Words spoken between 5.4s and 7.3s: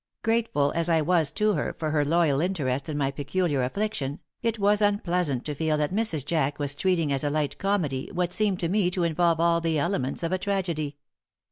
to feel that Mrs. Jack was treating as a